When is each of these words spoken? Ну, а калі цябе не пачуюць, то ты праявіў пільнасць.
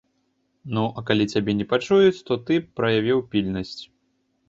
Ну, 0.77 0.85
а 0.97 1.03
калі 1.09 1.27
цябе 1.35 1.51
не 1.59 1.69
пачуюць, 1.75 2.23
то 2.31 2.41
ты 2.49 2.53
праявіў 2.83 3.25
пільнасць. 3.33 3.81